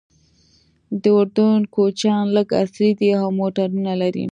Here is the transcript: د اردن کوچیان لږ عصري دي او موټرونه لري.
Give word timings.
د 1.01 1.03
اردن 1.17 1.59
کوچیان 1.73 2.25
لږ 2.35 2.47
عصري 2.61 2.91
دي 2.99 3.09
او 3.21 3.27
موټرونه 3.39 3.91
لري. 4.01 4.19